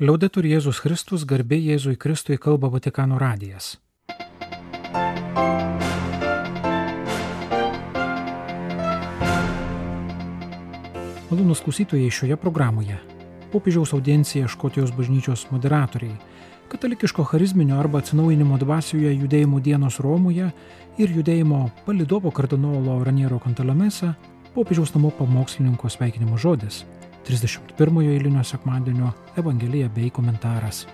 [0.00, 3.74] Liaudetur Jėzus Kristus, garbė Jėzui Kristui kalba Vatikano radijas.
[11.28, 12.96] Malonus klausytojai šioje programoje.
[13.52, 16.16] Popiežiaus audiencija Škotijos bažnyčios moderatoriai,
[16.72, 20.48] katalikiško charizminio arba atsinaujinimo dvasioje judėjimo dienos Romoje
[20.96, 24.14] ir judėjimo palidovo kardinolo Raniero Kantalamesa,
[24.56, 26.80] popiežiaus namų pamokslininko sveikinimo žodis
[27.26, 30.86] 31 eilinio sekmadienio Evangelija bei komentaras.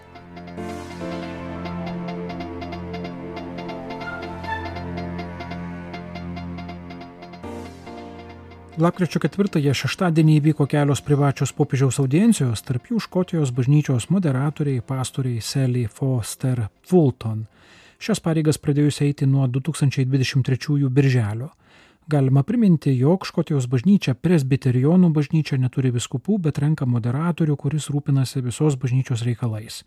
[8.79, 15.89] Lapkričio ketvirtąją šeštadienį įvyko kelios privačios popiežiaus audiencijos, tarp jų Škotijos bažnyčios moderatoriai, pastoriai Sally
[15.91, 17.41] Foster Fulton.
[17.99, 21.49] Šias pareigas pradėjus eiti nuo 2023 birželio.
[22.09, 28.79] Galima priminti, jog Škotijos bažnyčia presbiterionų bažnyčia neturi viskupų, bet renka moderatorių, kuris rūpinasi visos
[28.81, 29.83] bažnyčios reikalais.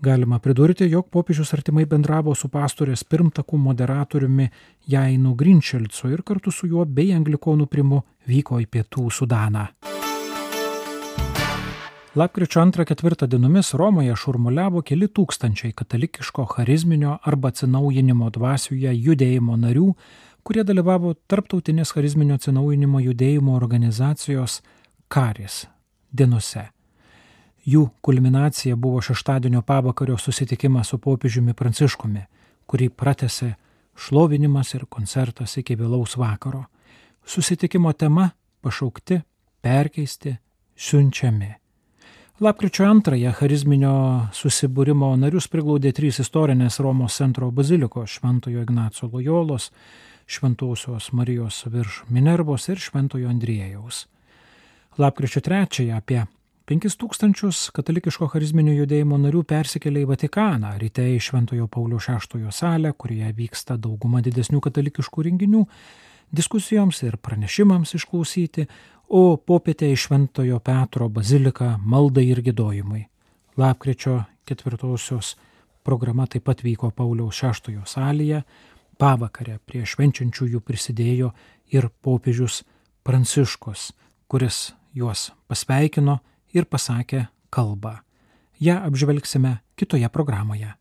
[0.00, 4.48] Galima pridurti, jog popiežius artimai bendravo su pastorės pirmtakų moderatoriumi
[4.88, 9.68] Jainu Grinčelcu ir kartu su juo bei anglikonų primu vyko į pietų Sudaną.
[12.16, 19.90] Lapkričio 2-4 dienomis Romoje šurmuliavo keli tūkstančiai katalikiško charizminio arba atsinaujinimo dvasioje judėjimo narių,
[20.46, 24.60] kurie dalyvavo Tarptautinės charizminio atsinaujinimo judėjimo organizacijos
[25.10, 25.64] Karis
[26.14, 26.68] dienose.
[27.66, 32.22] Jų kulminacija buvo šeštadienio pavakario susitikimas su popiežiumi Pranciškumi,
[32.70, 33.50] kurį pratęsė
[33.98, 36.62] šlovinimas ir koncertas iki vėlaus vakaro.
[37.26, 38.30] Susitikimo tema-
[38.62, 39.20] pašaukti,
[39.60, 40.36] perkeisti,
[40.76, 41.54] siunčiami.
[42.40, 49.72] Lapkričio antrąją charizminio susibūrimo narius priglaudė trys istorinės Romos centro bazilikos- Šventojo Ignaco Lojolos,
[50.26, 54.06] Šventosios Marijos virš Minervos ir Šventojo Andriejaus.
[54.98, 56.24] Lapkričio 3 apie
[56.66, 63.30] 5000 katalikiško charizminio judėjimo narių persikėlė į Vatikaną, ryte į Šventojo Paulio VI salę, kurioje
[63.38, 65.62] vyksta dauguma didesnių katalikiškų renginių,
[66.34, 68.66] diskusijoms ir pranešimams išklausyti,
[69.06, 73.06] o popietę į Šventojo Petro baziliką maldai ir gėdojimui.
[73.56, 75.36] Lapkričio ketvirtosios
[75.86, 78.42] programa taip pat vyko Pauliaus VI salėje,
[78.98, 81.32] pavakarę prie švenčiančiųjų prisidėjo
[81.72, 82.62] ir popiežius
[83.06, 83.92] Pranciškus,
[84.26, 86.18] kuris juos pasveikino
[86.56, 88.00] ir pasakė kalbą.
[88.58, 90.72] Ja apžvelgsime kitoje programoje.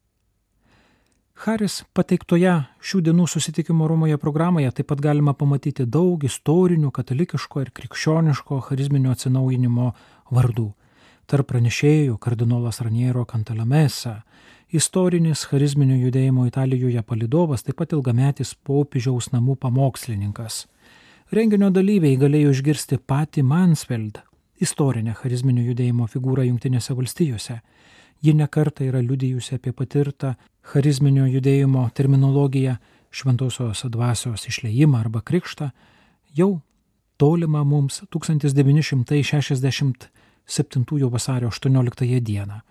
[1.44, 7.72] Haris pateiktoje šių dienų susitikimo Romoje programoje taip pat galima pamatyti daug istorinių katalikiško ir
[7.76, 9.90] krikščioniško charizminio atsinaujinimo
[10.32, 10.70] vardų.
[11.28, 14.22] Tarp pranešėjų kardinolas Raniero Kantalamesa,
[14.74, 20.66] istorinis charizminio judėjimo Italijoje palidovas, taip pat ilgametis popiežiaus namų pamokslininkas.
[21.32, 24.20] Renginio dalyviai galėjo išgirsti patį Mansfeld,
[24.62, 27.62] istorinę charizminio judėjimo figūrą Junktinėse valstijose.
[28.22, 30.36] Ji nekarta yra liudijusi apie patirtą
[30.72, 32.78] charizminio judėjimo terminologiją
[33.16, 35.70] šventosios dvasios išleimą arba krikštą,
[36.36, 36.62] jau
[37.18, 42.62] tolima mums 1967 vasario 18 dieną.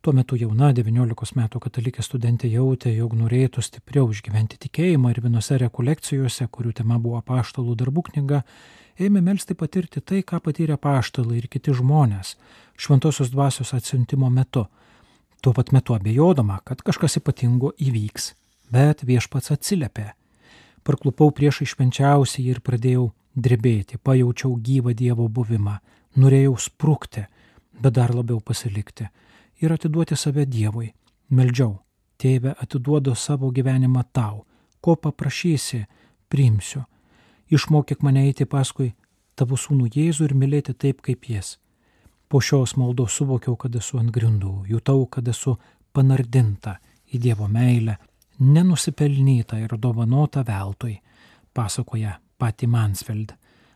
[0.00, 5.58] Tuo metu jauna 19 metų katalikė studentė jautė, jog norėtų stipriau išgyventi tikėjimą ir vienose
[5.60, 8.38] rekolekcijose, kurių tema buvo paštalų darbų knyga,
[8.96, 12.32] ėmė melstį patirti tai, ką patyrė paštalai ir kiti žmonės
[12.80, 14.64] šventosios dvasios atsiuntimo metu.
[15.44, 18.32] Tuo pat metu abejodama, kad kažkas ypatingo įvyks,
[18.72, 20.14] bet viešpats atsiliepė.
[20.80, 25.82] Parklupau prieš išvenčiausiai ir pradėjau drebėti, pajaučiau gyvą Dievo buvimą,
[26.16, 27.28] norėjau sprukti,
[27.76, 29.12] bet dar labiau pasilikti
[29.60, 30.90] ir atiduoti save Dievui.
[31.30, 31.76] Meldžiau,
[32.18, 34.44] tėve atiduodu savo gyvenimą tau,
[34.80, 35.84] ko paprašysi,
[36.28, 36.82] priimsiu.
[37.50, 38.92] Išmokyk mane eiti paskui
[39.34, 41.56] tavo sūnų Jėzų ir mylėti taip kaip jis.
[42.30, 45.56] Po šios maldos suvokiau, kad esu ant grindų, jutau, kad esu
[45.92, 46.76] panardinta
[47.10, 47.96] į Dievo meilę,
[48.38, 51.00] nenusipelnyta ir dovanota veltui,
[51.54, 53.34] pasakoja pati Mansfeld.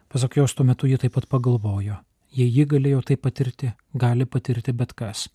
[0.08, 1.96] Pasak jos tuo metu ji taip pat pagalvojo,
[2.30, 5.26] jei ji galėjo tai patirti, gali patirti bet kas.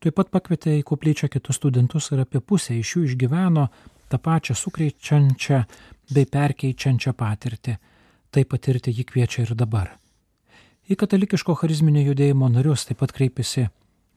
[0.00, 3.66] Taip pat pakvietė į koplyčią kitus studentus ir apie pusę iš jų išgyveno
[4.12, 5.62] tą pačią sukreičiančią
[6.12, 7.76] bei perkeičiančią patirtį.
[8.30, 9.94] Tai patirti jį kviečia ir dabar.
[10.86, 13.64] Į katalikiško charizminio judėjimo narius taip pat kreipėsi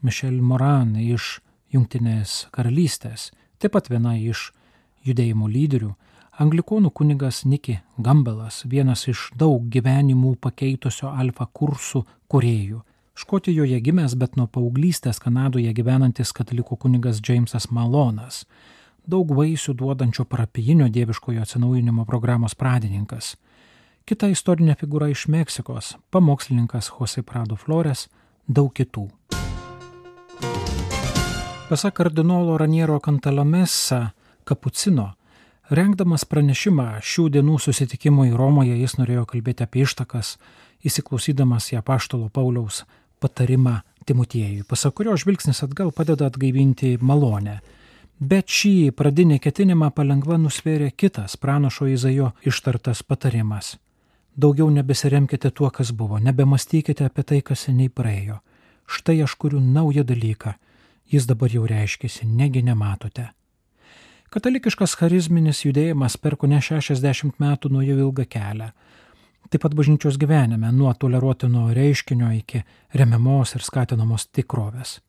[0.05, 1.39] Mišel Moran iš
[1.73, 3.29] Junktinės karalystės,
[3.61, 4.49] taip pat viena iš
[5.05, 5.89] judėjimo lyderių,
[6.41, 12.81] anglikonų kunigas Niki Gambelas, vienas iš daug gyvenimų pakeitusio alfa kursų kuriejų,
[13.19, 18.45] Škotijoje gimęs, bet nuo paauglystės Kanadoje gyvenantis katalikų kunigas Džeimsas Malonas,
[19.04, 23.33] daug vaisių duodančio parapijinio dieviškojo atsinaujinimo programos pradininkas.
[24.07, 28.07] Kita istorinė figūra iš Meksikos- pamokslininkas Jose Prado Flores,
[28.48, 29.10] daug kitų.
[31.69, 34.13] Pasak kardinolo Raniero Kantalamesa
[34.45, 35.15] Kapucino,
[35.69, 40.38] rengdamas pranešimą šių dienų susitikimui Romoje, jis norėjo kalbėti apie ištakas,
[40.86, 42.86] įsiklausydamas į apaštalo Pauliaus
[43.19, 47.60] patarimą Timotiejui, pasak kurio žvilgsnis atgal padeda atgaivinti malonę.
[48.19, 53.77] Bet šį pradinį ketinimą palengva nusvėrė kitas pranašo Izaijo ištartas patarimas.
[54.36, 58.39] Daugiau nebesiremkite tuo, kas buvo, nebemastykite apie tai, kas seniai praėjo.
[58.89, 60.56] Štai aš kuriu naują dalyką
[61.10, 63.30] jis dabar jau reiškiasi, negi nematote.
[64.30, 68.69] Katalikiškas charizminis judėjimas per ko ne 60 metų nuėjo ilgą kelią.
[69.50, 72.63] Taip pat bažnyčios gyvenime nuo toleruotino reiškinio iki
[72.94, 75.00] remiamos ir skatinamos tikrovės.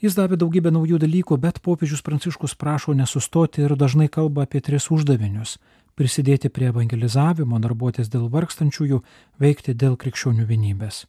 [0.00, 4.90] Jis davė daugybę naujų dalykų, bet popiežius Pranciškus prašo nesustoti ir dažnai kalba apie tris
[4.92, 5.58] uždavinius-
[5.96, 9.02] prisidėti prie evangelizavimo, darbuotis dėl vargstančiųjų,
[9.40, 11.06] veikti dėl krikščionių vienybės.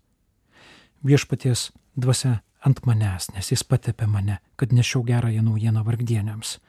[1.04, 6.59] Viešpaties dvasia ant manęs, nes jis patepė mane, kad nešiau gerąją naujieną vargdieniams.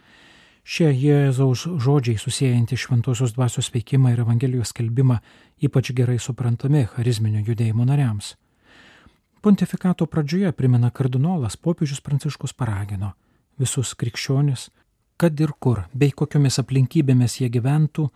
[0.64, 5.19] Šie Jėzaus žodžiai susijęjantį šventosios dvasios veikimą ir Evangelijos skelbimą
[5.64, 8.34] ypač gerai suprantami charizminio judėjimo nariams.
[9.43, 13.14] Pontifikato pradžioje, primena kardinolas, popiežius Pranciškus paragino
[13.58, 14.69] visus krikščionis,
[15.19, 18.06] kad ir kur, bei kokiomis aplinkybėmis jie gyventų,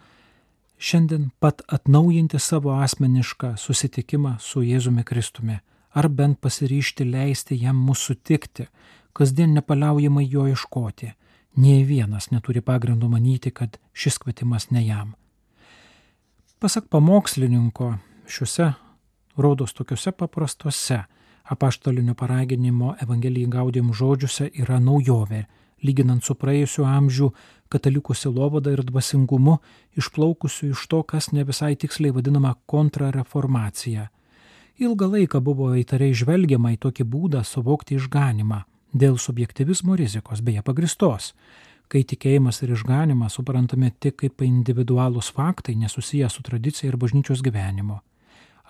[0.78, 5.58] šiandien pat atnaujinti savo asmenišką susitikimą su Jėzumi Kristumi
[5.92, 8.66] ar bent pasiryšti leisti jam mūsų sutikti,
[9.12, 11.12] kasdien nepaliaujamai jo iškoti.
[11.56, 15.14] Nie vienas neturi pagrindų manyti, kad šis kvietimas ne jam.
[16.62, 17.96] Pasak pamokslininko,
[18.26, 18.72] šiuose,
[19.36, 21.02] rodos tokiuose paprastuose
[21.44, 25.44] apaštalinio paraginimo Evangelijai gaudim žodžiuose yra naujovė,
[25.82, 27.28] lyginant su praėjusiu amžių
[27.68, 29.58] katalikų silovada ir dvasingumu,
[29.98, 34.08] išplaukusiu iš to, kas ne visai tiksliai vadinama kontrareformacija
[34.80, 41.32] Ilgą laiką buvo įtariai žvelgiama į tokį būdą suvokti išganimą dėl subjektivizmo rizikos, beje pagristos,
[41.88, 48.00] kai tikėjimas ir išganimas suprantame tik kaip individualūs faktai nesusiję su tradicija ir bažnyčios gyvenimu.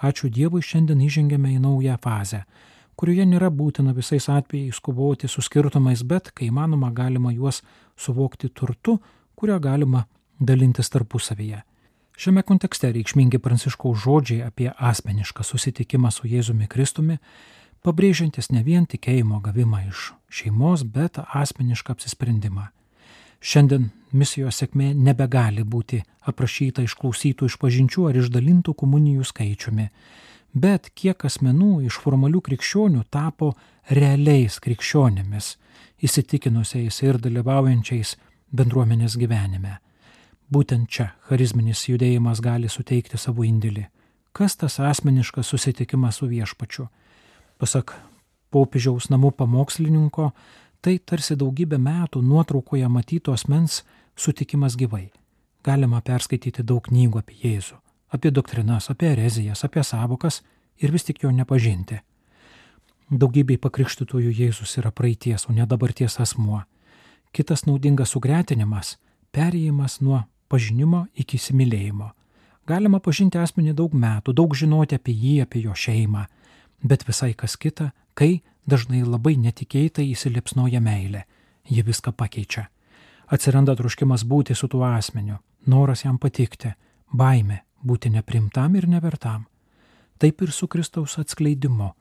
[0.02, 2.42] Ačiū Dievui šiandien įžengėme į naują fazę,
[2.98, 7.62] kurioje nėra būtina visais atvejais kovoti su skirtumais, bet kai įmanoma galima juos
[7.96, 8.98] suvokti turtu,
[9.34, 10.06] kurio galima
[10.40, 11.62] dalintis tarpusavyje.
[12.18, 17.16] Šiame kontekste reikšmingi Pranciškaus žodžiai apie asmenišką susitikimą su Jėzumi Kristumi,
[17.86, 22.68] pabrėžiantis ne vien tikėjimo gavimą iš šeimos, bet asmenišką apsisprendimą.
[23.42, 29.88] Šiandien misijos sėkmė nebegali būti aprašyta išklausytų išpažinčių ar išdalintų komunijų skaičiumi,
[30.54, 33.52] bet kiek asmenų iš formalių krikščionių tapo
[33.90, 35.56] realiais krikščionėmis,
[36.06, 38.14] įsitikinusiais ir dalyvaujančiais
[38.54, 39.80] bendruomenės gyvenime.
[40.52, 43.88] Būtent čia charizminis judėjimas gali suteikti savo indėlį.
[44.36, 46.86] Kas tas asmeniškas susitikimas su viešpačiu?
[47.62, 47.92] Pasak
[48.50, 50.32] popiežiaus namų pamokslininko,
[50.82, 53.84] tai tarsi daugybę metų nuotraukoje matyto asmens
[54.18, 55.12] sutikimas gyvai.
[55.62, 57.76] Galima perskaityti daug knygų apie Jėzų,
[58.10, 60.40] apie doktrinas, apie erezijas, apie savokas
[60.82, 62.00] ir vis tik jo nepažinti.
[63.12, 66.64] Daugybei pakrikštytųjų Jėzus yra praeities, o ne dabarties asmuo.
[67.30, 68.96] Kitas naudingas sugretinimas-
[69.34, 72.10] perėjimas nuo pažinimo iki įsimylėjimo.
[72.66, 76.26] Galima pažinti asmenį daug metų, daug žinoti apie jį, apie jo šeimą,
[76.82, 81.24] bet visai kas kita, kai dažnai labai netikėtai įsilipsnoja meilė,
[81.68, 82.68] ji viską pakeičia.
[83.32, 86.74] Atsiranda truškimas būti su tuo asmeniu, noras jam patikti,
[87.12, 89.46] baime būti neprimtam ir nevertam.
[90.18, 91.92] Taip ir su Kristaus atskleidimu.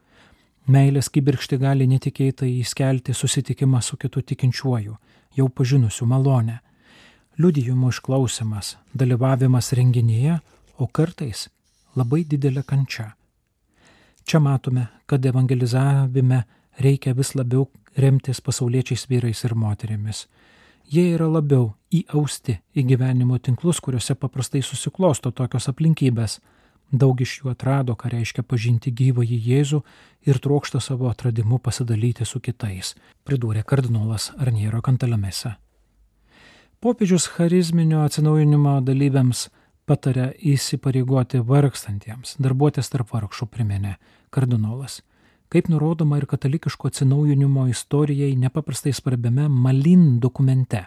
[0.67, 4.97] Meilės kibirkšti gali netikėtai įskelti susitikimą su kitu tikinčiuoju,
[5.37, 6.59] jau pažinusiu malonę
[7.37, 10.39] liudijimo išklausimas, dalyvavimas renginyje,
[10.77, 11.47] o kartais
[11.95, 13.11] labai didelė kančia.
[14.25, 16.43] Čia matome, kad evangelizavime
[16.79, 20.27] reikia vis labiau remtis pasauliečiais vyrais ir moterimis.
[20.91, 26.39] Jie yra labiau įausti į gyvenimo tinklus, kuriuose paprastai susiklosto tokios aplinkybės.
[26.91, 29.79] Daug iš jų atrado, ką reiškia pažinti gyvąjį Jėzų
[30.27, 35.53] ir trokšta savo atradimu pasidalyti su kitais, pridūrė kardinolas Arniero Kantalamėse.
[36.81, 39.47] Popiežius charizminio atsinaujinimo dalyviams
[39.91, 43.97] patarė įsipareigoti vargstantiems, darbuotis tarp vargšų priminė
[44.31, 45.01] kardinolas.
[45.51, 50.85] Kaip nurodoma ir katalikiško atsinaujinimo istorijai nepaprastai svarbiame Malin dokumente,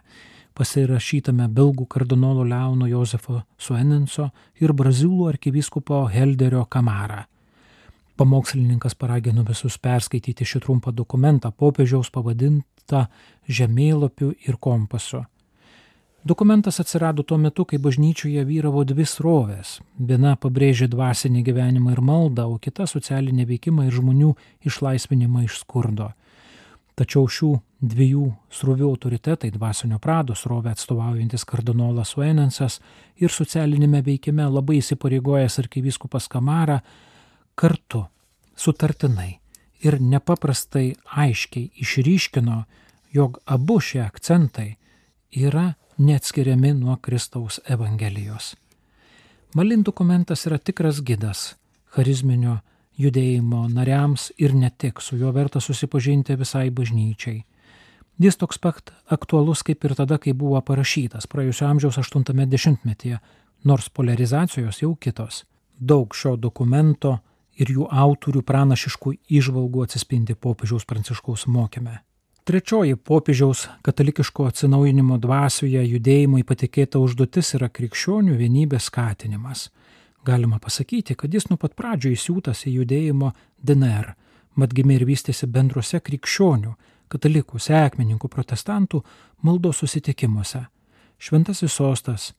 [0.57, 4.31] pasirašytame belgų kardinolo Leono Josefo Suenenso
[4.63, 7.27] ir brazilų arkivyskupo Helderio Kamara.
[8.17, 13.09] Pamokslininkas paragino visus perskaityti šį trumpą dokumentą popiežiaus pavadintą
[13.51, 15.27] žemėlapiu ir kompasu.
[16.25, 19.75] Dokumentas atsirado tuo metu, kai bažnyčioje vyravo dvi srovės.
[20.01, 24.31] Viena pabrėžė dvasinį gyvenimą ir maldą, o kita socialinį veikimą ir žmonių
[24.65, 26.15] išlaisvinimą iš skurdo.
[26.97, 27.51] Tačiau šių
[27.85, 32.79] dviejų srovių autoritetai, dvasinio prado srovę atstovaujantis kardinolas Uenensas
[33.21, 36.81] ir socialinėme veikime labai įsipareigojęs arkivyskupas Kamara,
[37.55, 38.07] kartu,
[38.57, 39.35] sutartinai
[39.85, 42.63] ir nepaprastai aiškiai išryškino,
[43.13, 44.71] jog abu šie akcentai
[45.37, 48.57] yra neatskiriami nuo Kristaus Evangelijos.
[49.55, 51.55] Malin dokumentas yra tikras gidas
[51.95, 52.59] charizminio
[52.99, 57.43] judėjimo nariams ir ne tik, su juo verta susipažinti visai bažnyčiai.
[58.19, 63.19] Jis toks pat aktualus kaip ir tada, kai buvo parašytas praėjusio amžiaus 80-metyje,
[63.65, 65.43] nors polarizacijos jau kitos.
[65.79, 67.19] Daug šio dokumento
[67.59, 71.99] ir jų autorių pranašiškų išvalgų atsispindi popiežiaus pranciškaus mokyme.
[72.45, 79.69] Trečioji popiežiaus katalikiško atsinaujinimo dvasioje judėjimui patikėta užduotis yra krikščionių vienybės skatinimas–
[80.25, 84.15] Galima pasakyti, kad jis nuo pat pradžio įsiūtas į judėjimo DNR,
[84.57, 86.73] mat gimė ir vystėsi bendruose krikščionių,
[87.13, 89.03] katalikų, sekmininkų, protestantų
[89.45, 90.63] maldos susitikimuose.
[91.21, 92.31] Šventasis sostas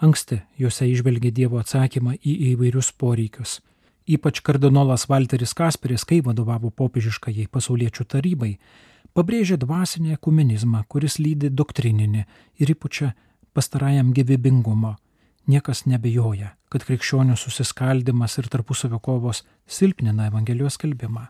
[0.00, 3.60] anksti juose išvelgė Dievo atsakymą į įvairius poreikius.
[4.08, 8.54] Ypač kardinolas Walteris Kasperis, kai vadovavo popiežiškajai pasauliečių tarybai,
[9.14, 12.26] pabrėžė dvasinį ekumenizmą, kuris lydi doktrininį
[12.58, 13.14] ir įpučia
[13.54, 14.96] pastarajam gyvybingumo
[15.44, 21.26] Niekas nebejoja, kad krikščionių susiskaldimas ir tarpusavio kovos silpnina Evangelijos skelbimą.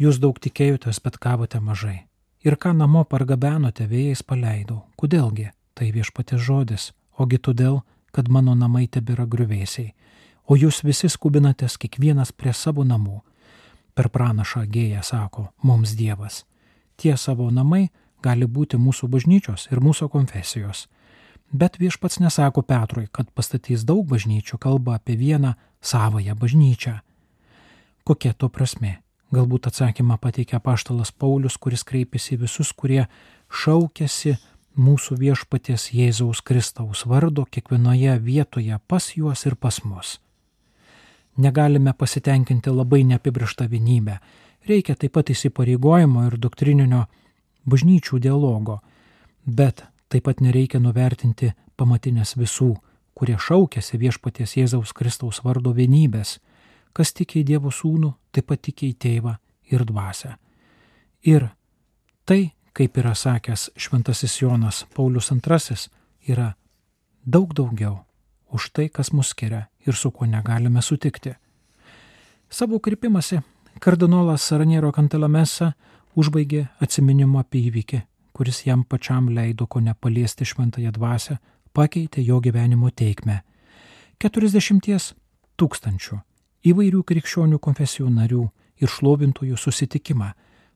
[0.00, 2.06] Jūs daug tikėjotės, bet gavote mažai.
[2.42, 4.80] Ir ką namo pargabenote, vėjais paleidau.
[4.96, 5.50] Kodėlgi?
[5.76, 9.92] Tai viešpatė žodis, ogi todėl, kad mano namai tebėra griuvėsiai,
[10.48, 13.20] o jūs visi skubinatės kiekvienas prie savo namų.
[13.92, 16.46] Per pranašą gėją sako mums Dievas.
[17.02, 17.88] Tie savo namai
[18.22, 20.86] gali būti mūsų bažnyčios ir mūsų konfesijos
[21.52, 25.52] Bet viešpats nesako Petrui, kad pastatys daug bažnyčių, kalba apie vieną
[25.84, 26.94] savoją bažnyčią.
[28.08, 29.02] Kokia to prasme?
[29.32, 33.04] Galbūt atsakymą pateikia paštalas Paulius, kuris kreipėsi visus, kurie
[33.52, 34.38] šaukėsi
[34.80, 40.20] mūsų viešpaties Jėzaus Kristaus vardo kiekvienoje vietoje pas juos ir pas mus.
[41.36, 44.18] Negalime pasitenkinti labai neapibrištą vienybę,
[44.68, 47.06] reikia taip pat įsipareigojimo ir doktrininio
[47.66, 48.80] bažnyčių dialogo,
[49.46, 52.74] bet Taip pat nereikia nuvertinti pamatinės visų,
[53.16, 56.34] kurie šaukėsi viešpaties Jėzaus Kristaus vardo vienybės,
[56.92, 59.32] kas tiki į Dievo sūnų, taip pat tiki į tėvą
[59.72, 60.34] ir dvasę.
[61.24, 61.46] Ir
[62.28, 65.80] tai, kaip yra sakęs šventasis Jonas Paulius II,
[66.28, 66.50] yra
[67.24, 68.02] daug daugiau
[68.52, 71.32] už tai, kas mus skiria ir su kuo negalime sutikti.
[72.52, 73.40] Savo kreipimąsi
[73.82, 75.72] kardinolas Saraniero Kantelamesa
[76.14, 81.36] užbaigė atsiminimą apie įvykį kuris jam pačiam leido ko nepaliesti šventąją dvasę,
[81.72, 83.40] pakeitė jo gyvenimo teikmę.
[84.18, 85.14] 40
[85.58, 86.20] tūkstančių
[86.70, 88.50] įvairių krikščionių konfesijų narių
[88.82, 90.32] ir šlovintojų susitikimą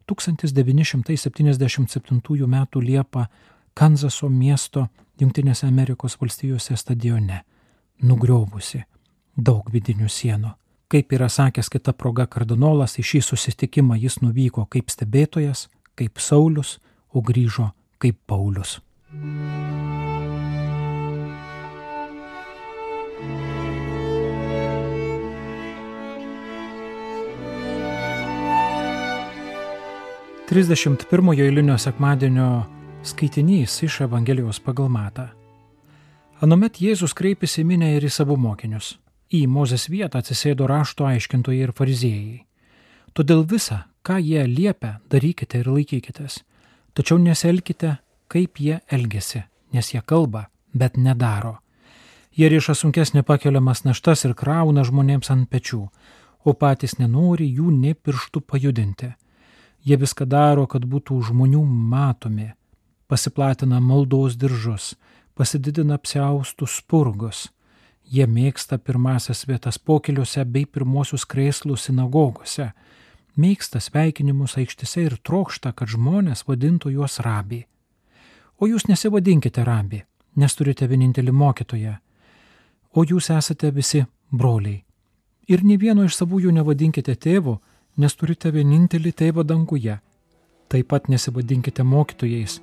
[0.07, 2.67] 1977 m.
[2.75, 3.27] Liepą
[3.75, 4.89] Kanzaso miesto
[5.21, 7.45] Junktinėse Amerikos valstijose stadione,
[8.03, 8.85] nugriovusi
[9.37, 10.51] daug vidinių sienų.
[10.89, 15.67] Kaip yra sakęs kita proga kardinolas, į šį susitikimą jis nuvyko kaip stebėtojas,
[15.99, 16.77] kaip Saulis,
[17.11, 18.79] o grįžo kaip Paulius.
[30.47, 32.63] Trisdešimt pirmojo eilinio sekmadienio
[33.03, 35.27] skaitinys iš Evangelijos pagal Matą.
[36.39, 38.93] Anuomet Jėzus kreipėsi minę ir į savo mokinius.
[39.35, 42.45] Į Mozės vietą atsisėdo rašto aiškintojai ir fariziejai.
[43.17, 46.43] Todėl visą, ką jie liepia, darykite ir laikykitės
[46.97, 47.99] Tačiau neselkite,
[48.33, 49.43] kaip jie elgesi,
[49.77, 51.59] nes jie kalba, bet nedaro.
[52.33, 55.83] Jie riša sunkes nepakeliamas naštas ir krauna žmonėms ant pečių,
[56.49, 59.11] o patys nenori jų ne pirštų pajudinti.
[59.85, 62.49] Jie viską daro, kad būtų žmonių matomi,
[63.13, 64.95] pasiplatina maldos diržus,
[65.37, 67.51] pasididina apsiaustų spurgus.
[68.07, 72.71] Jie mėgsta pirmasias vietas pokeliuose bei pirmosius kreislus sinagogose
[73.37, 77.67] mėgsta sveikinimus aikštėse ir trokšta, kad žmonės vadintų juos rabi.
[78.59, 80.03] O jūs nesivadinkite rabi,
[80.37, 81.97] nes turite vienintelį mokytoją,
[82.97, 84.83] o jūs esate visi broliai.
[85.47, 87.59] Ir ne vieno iš savųjų nevadinkite tėvu,
[87.97, 90.01] nes turite vienintelį tėvą danguje.
[90.73, 92.59] Taip pat nesivadinkite mokytojais,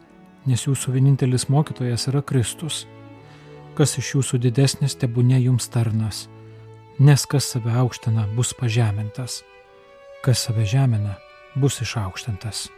[0.49, 2.83] nes jūsų vienintelis mokytojas yra Kristus.
[3.73, 6.27] Kas iš jūsų didesnis tebūnė jums tarnas,
[6.99, 9.41] nes kas save aukština bus pažemintas
[10.23, 11.17] kas save žemina,
[11.59, 12.69] bus išaukštintas.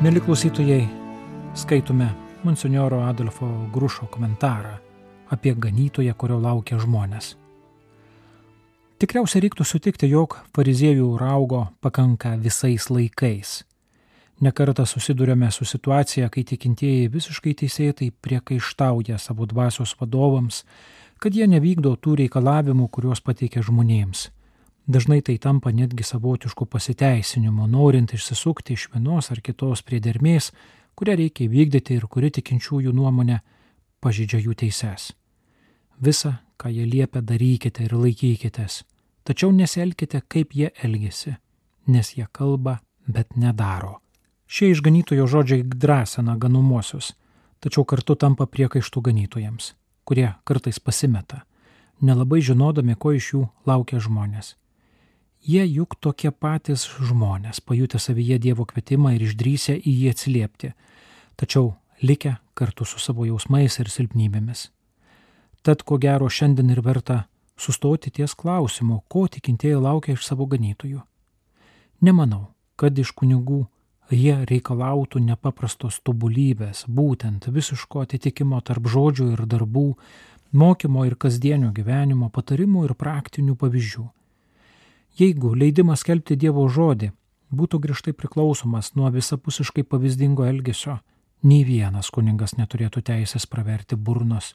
[0.00, 0.86] Mėly klausytojai,
[1.58, 2.06] skaitome
[2.46, 4.78] monsinjoro Adolfo Grušo komentarą
[5.34, 7.34] apie ganytoją, kurio laukia žmonės.
[9.00, 13.62] Tikriausiai reiktų sutikti, jog fariziejų raugo pakanka visais laikais.
[14.44, 20.66] Nekartą susidurėme su situacija, kai tikintieji visiškai teisėtai priekaištauja savo dvasios vadovams,
[21.16, 24.26] kad jie nevykdo tų reikalavimų, kuriuos pateikia žmonėms.
[24.84, 30.52] Dažnai tai tampa netgi savotišku pasiteisinimu, norint išsisukti iš vienos ar kitos priedermės,
[30.92, 33.40] kurią reikia įvykdyti ir kuri tikinčiųjų nuomonė
[34.04, 35.14] pažydžia jų teises.
[36.00, 38.82] Visa, ką jie liepia, darykite ir laikykitės,
[39.30, 41.36] tačiau nesielkite, kaip jie elgesi,
[41.86, 44.00] nes jie kalba, bet nedaro.
[44.50, 47.12] Šie išganytojo žodžiai drąsina ganumuosius,
[47.62, 51.44] tačiau kartu tampa priekaištų ganytojams, kurie kartais pasimeta,
[52.02, 54.56] nelabai žinodami, ko iš jų laukia žmonės.
[55.46, 60.74] Jie juk tokie patys žmonės, pajutę savyje Dievo kvietimą ir išdrysę į jį atsiliepti,
[61.38, 64.72] tačiau likę kartu su savo jausmais ir silpnybėmis.
[65.62, 67.28] Tad ko gero šiandien ir verta
[67.60, 71.02] sustoti ties klausimu, ko tikintieji laukia iš savo ganytojų.
[72.00, 72.46] Nemanau,
[72.80, 73.66] kad iš kunigų
[74.10, 79.90] jie reikalautų nepaprastos tobulybės, būtent visiško atitikimo tarp žodžių ir darbų,
[80.52, 84.08] mokymo ir kasdienio gyvenimo, patarimų ir praktinių pavyzdžių
[85.18, 87.10] Jeigu leidimas skelbti Dievo žodį
[87.50, 91.00] būtų griežtai priklausomas nuo visapusiškai pavyzdingo elgesio,
[91.42, 94.54] nei vienas kuningas neturėtų teisės praverti burnos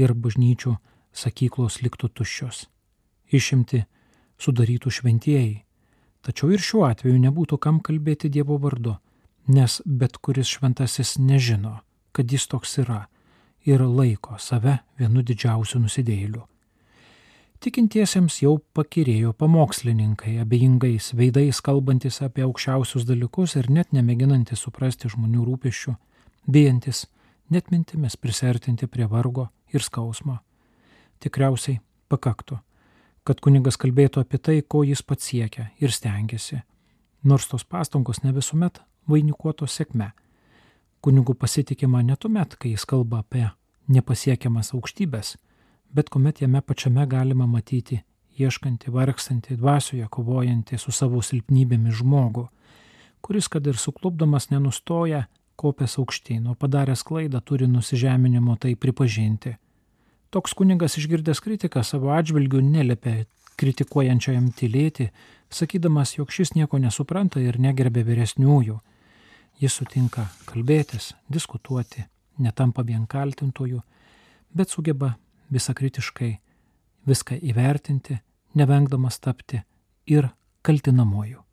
[0.00, 0.78] ir bažnyčių
[1.12, 2.66] sakyklos liktų tuščios.
[3.32, 3.84] Išimti
[4.42, 5.62] sudarytų šventieji.
[6.22, 8.96] Tačiau ir šiuo atveju nebūtų kam kalbėti Dievo vardu,
[9.48, 11.80] nes bet kuris šventasis nežino,
[12.12, 13.06] kad jis toks yra
[13.66, 16.44] ir laiko save vienu didžiausiu nusidėliu.
[17.62, 25.44] Tikintiesiems jau pakirėjo pamokslininkai, abejingais veidais kalbantis apie aukščiausius dalykus ir net nemėginantis suprasti žmonių
[25.46, 25.94] rūpešių,
[26.50, 27.04] bijantis
[27.54, 30.40] net mintimis prisertinti prie vargo ir skausmo.
[31.22, 31.78] Tikriausiai
[32.10, 32.58] pakaktų,
[33.22, 36.62] kad kunigas kalbėtų apie tai, ko jis pats siekia ir stengiasi,
[37.22, 40.10] nors tos pastangos ne visuomet vainikuotos sėkme.
[41.02, 43.48] Kunigų pasitikima netuomet, kai jis kalba apie
[43.90, 45.36] nepasiekiamas aukštybės,
[45.94, 48.02] bet kuomet jame pačiame galima matyti
[48.38, 52.48] ieškantį, vargstantį, dvasioje kovojantį su savo silpnybėmis žmogų,
[53.22, 59.56] kuris, kad ir suklubdamas nenustoja, kopęs aukštyn, o padaręs klaidą turi nusižeminimo tai pripažinti.
[60.32, 63.26] Toks kunigas išgirdęs kritiką savo atžvilgių nelėpė
[63.60, 65.10] kritikuojančiajam tylėti,
[65.52, 68.78] sakydamas, jog šis nieko nesupranta ir negerbė vyresniųjų.
[69.60, 72.06] Jis sutinka kalbėtis, diskutuoti,
[72.40, 73.82] netampa vien kaltintojų,
[74.56, 75.12] bet sugeba
[75.52, 76.30] visą kritiškai
[77.04, 78.16] viską įvertinti,
[78.56, 79.60] nevengdamas tapti
[80.08, 80.32] ir
[80.64, 81.44] kaltinamoju.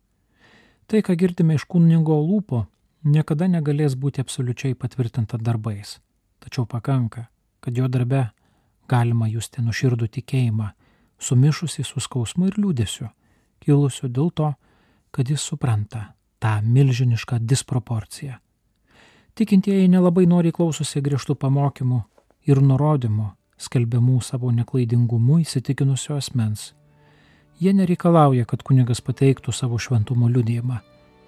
[0.88, 2.64] Tai, ką girdime iš kunigo lūpo,
[3.04, 5.98] niekada negalės būti absoliučiai patvirtinta darbais,
[6.40, 7.28] tačiau pakanka,
[7.60, 8.30] kad jo darbe
[8.90, 10.68] galima justi nuširdų tikėjimą,
[11.20, 13.08] sumišusi su skausmu ir liūdėsiu,
[13.62, 14.52] kilusiu dėl to,
[15.10, 18.38] kad jis supranta tą milžinišką disproporciją.
[19.34, 22.00] Tikintieji nelabai noriai klausosi griežtų pamokymų
[22.50, 26.72] ir nurodymų, skelbiamų savo neklaidingumu įsitikinusio asmens.
[27.60, 30.80] Jie nereikalauja, kad kunigas pateiktų savo šventumo liudėjimą.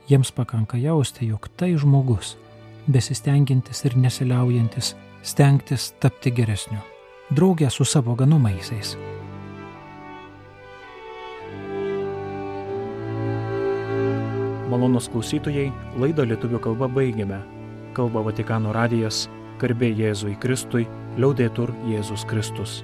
[0.08, 2.34] Jiems pakanka jausti, jog tai žmogus,
[2.88, 6.80] besistengintis ir nesiliaujantis stengtis tapti geresniu,
[7.32, 8.96] draugė su savo ganumaisiais.
[14.72, 15.66] Malonus klausytojai,
[16.00, 17.42] laidą lietuvių kalba baigėme.
[17.96, 19.26] Kalba Vatikano radijas,
[19.60, 20.86] garbė Jėzui Kristui
[21.20, 22.80] liaudėtur Jėzus Kristus.